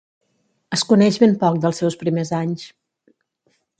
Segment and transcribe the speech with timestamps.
[0.77, 2.65] Es coneix ben poc dels seus primers anys.